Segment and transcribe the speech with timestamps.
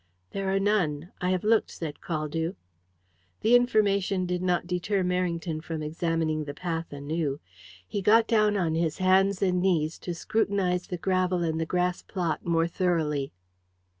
[0.31, 1.11] "There are none.
[1.21, 2.55] I have looked," said Caldew.
[3.41, 7.39] The information did not deter Merrington from examining the path anew.
[7.87, 12.01] He got down on his hands and knees to scrutinize the gravel and the grass
[12.01, 13.31] plot more thoroughly.